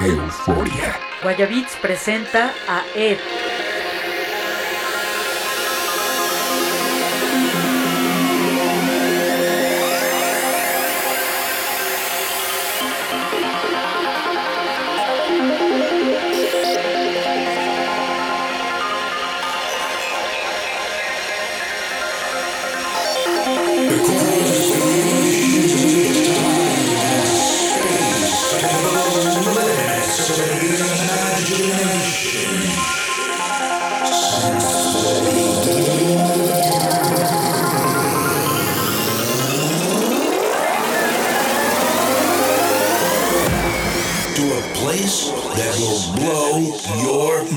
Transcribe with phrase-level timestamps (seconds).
[0.00, 0.98] Euforia.
[1.22, 3.49] Guayabits presenta a Ed.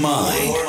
[0.04, 0.63] Mind.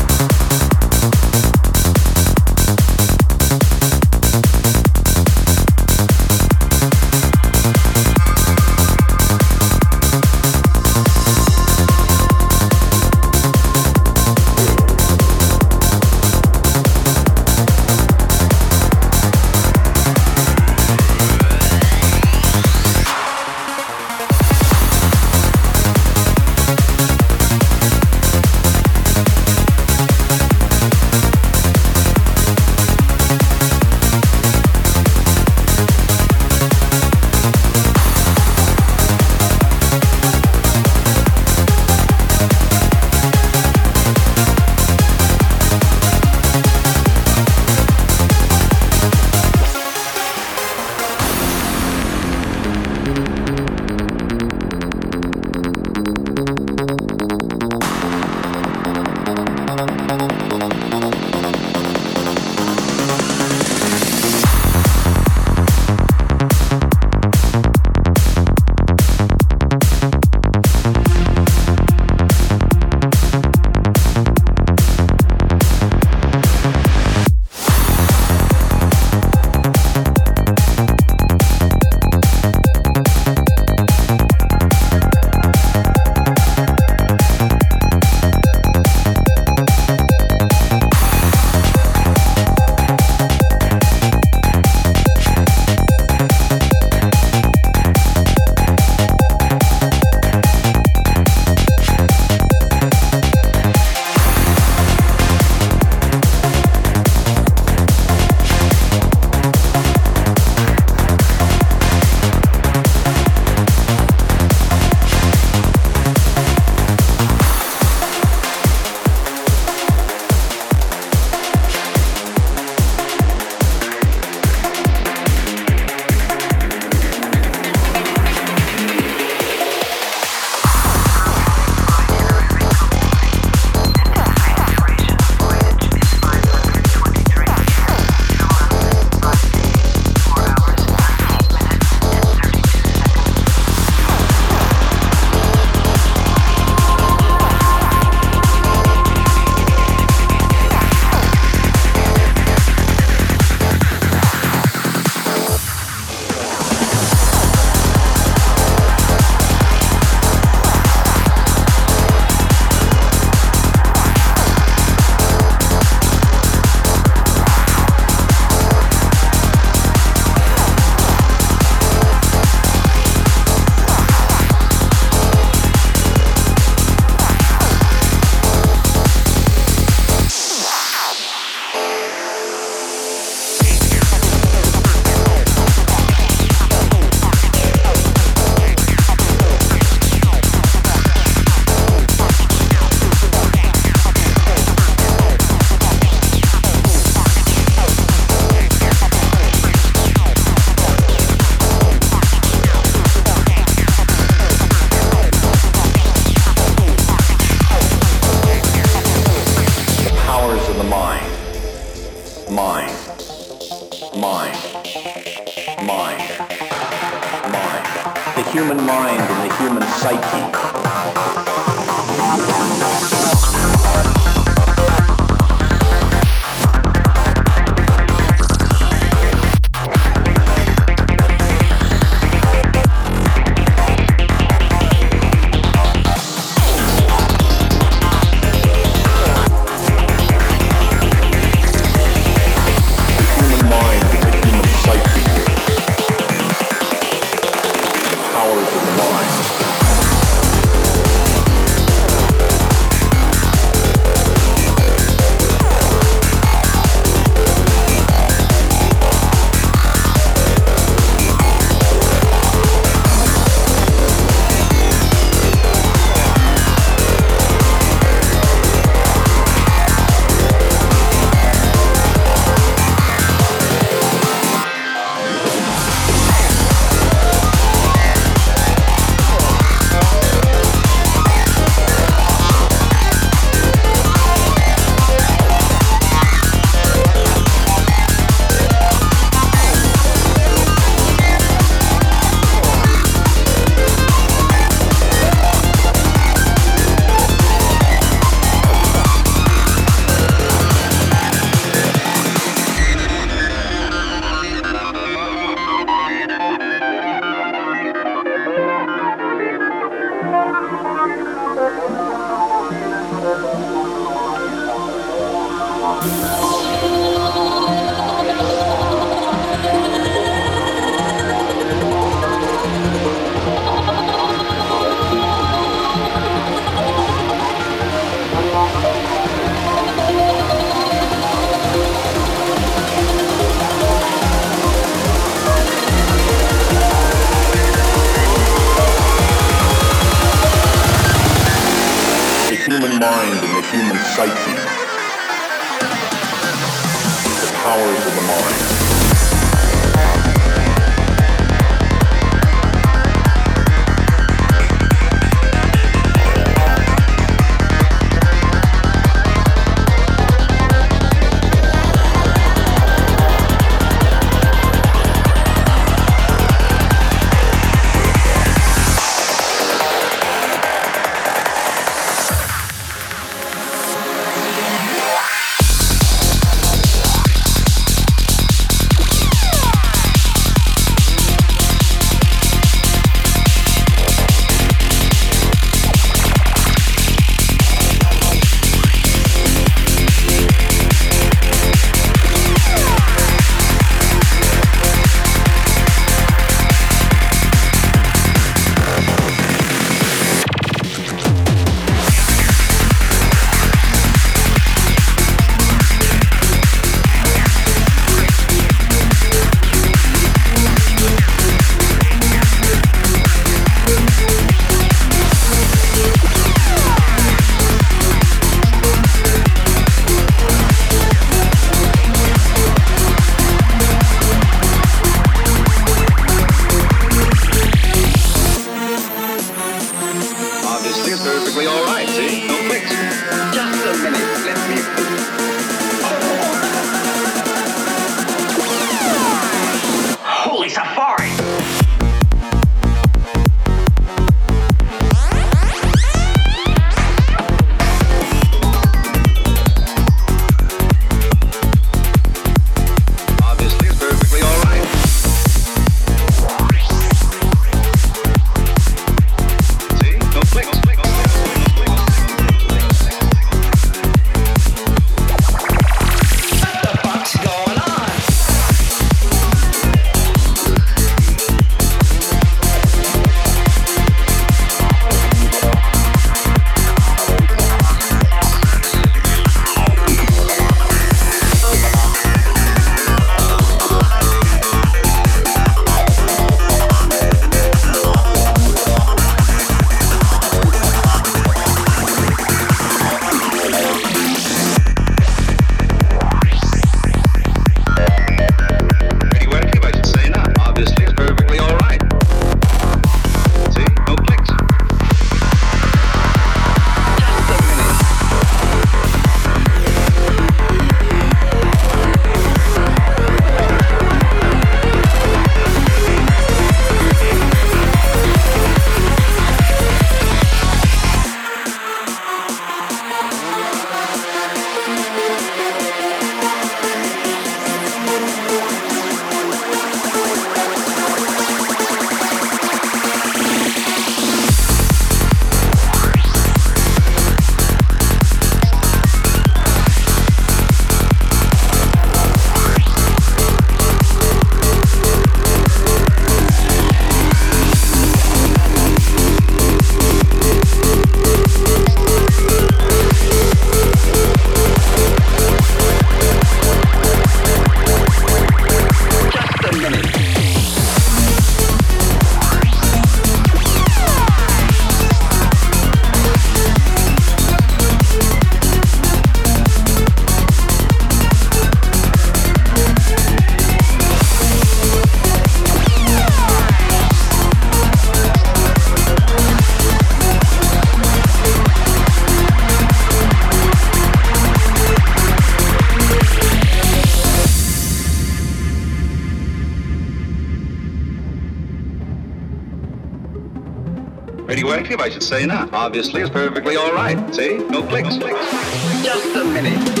[595.00, 595.72] I should say not.
[595.72, 597.16] Obviously, it's perfectly all right.
[597.34, 597.58] See?
[597.58, 598.16] No clicks.
[598.16, 599.80] Just a minute.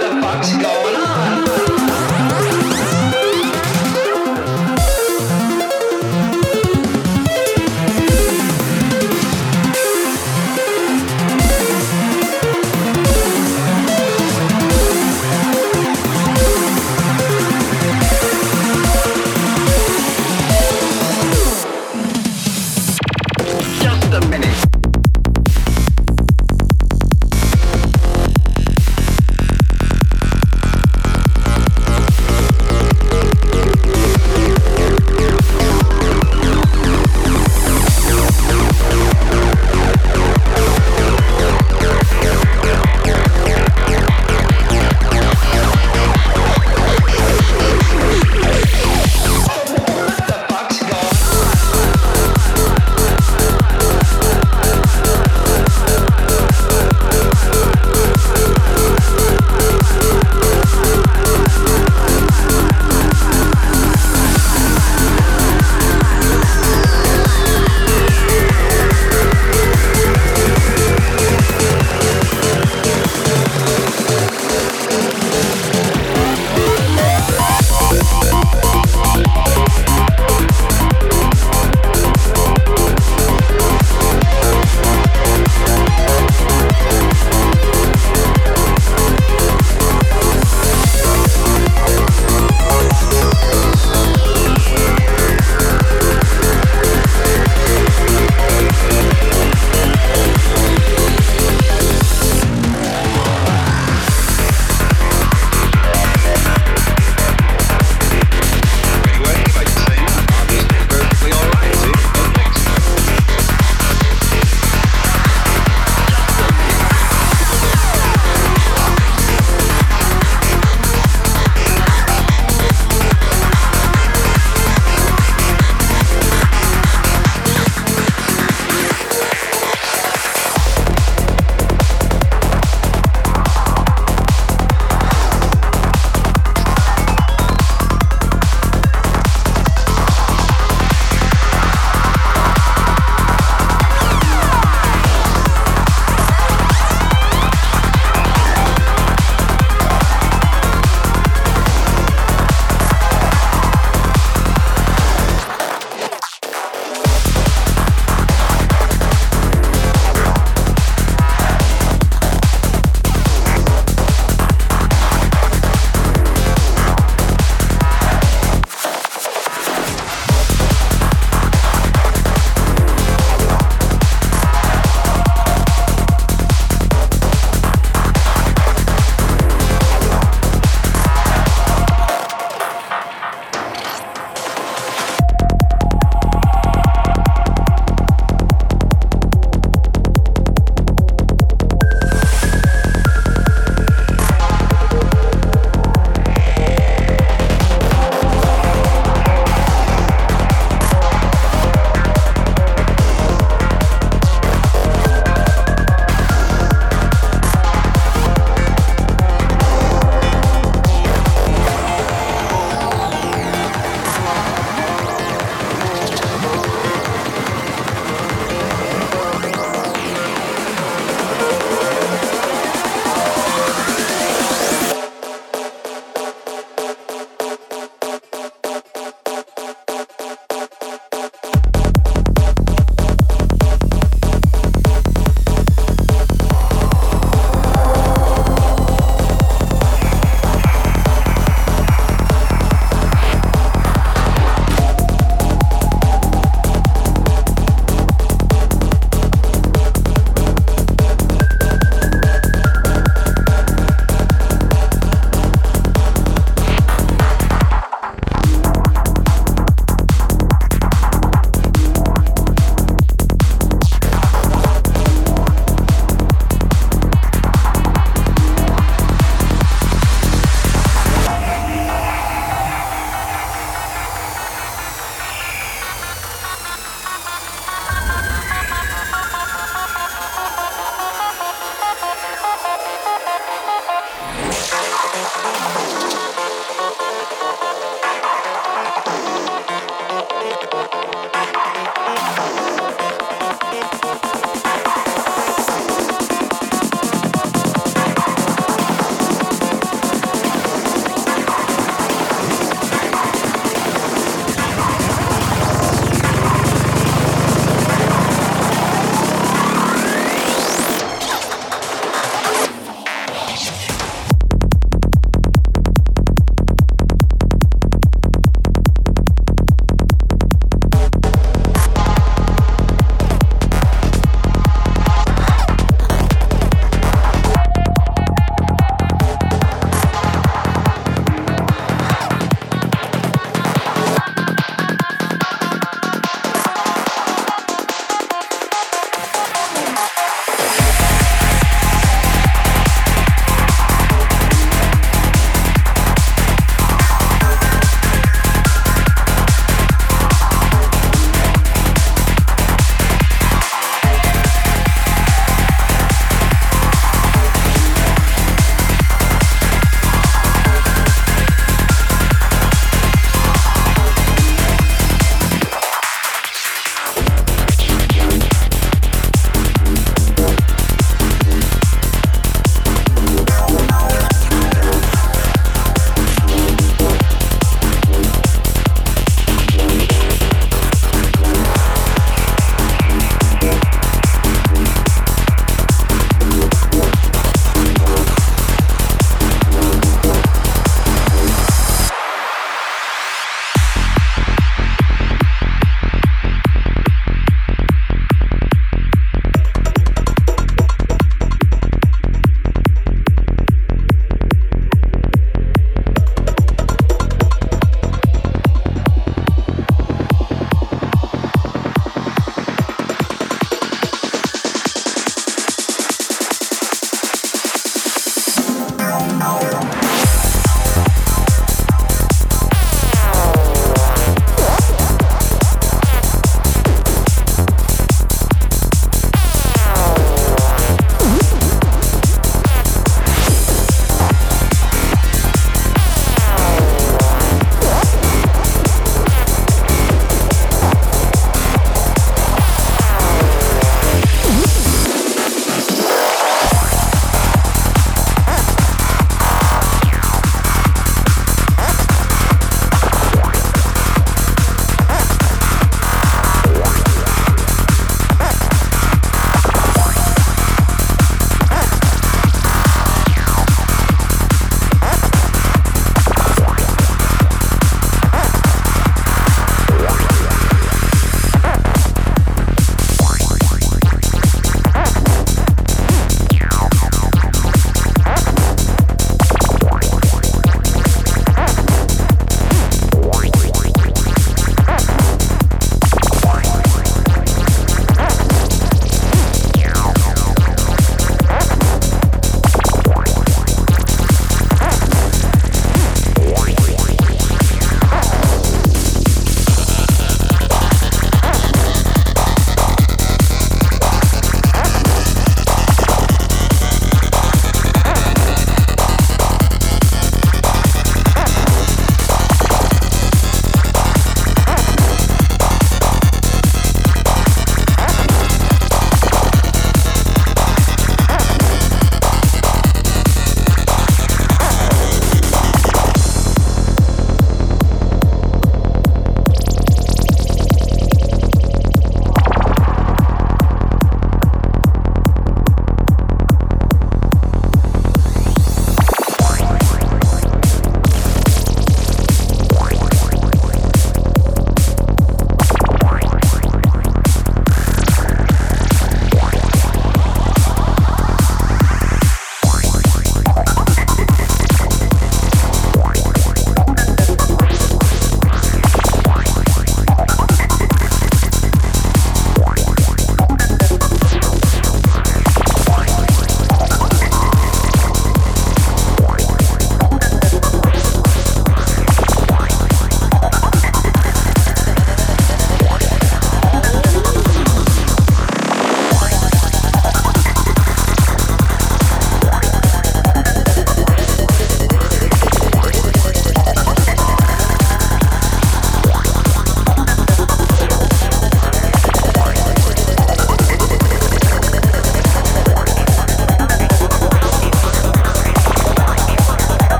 [0.00, 0.52] The fuck's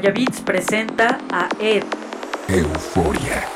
[0.00, 1.84] Guayabits presenta a Ed.
[2.48, 3.49] Euforia.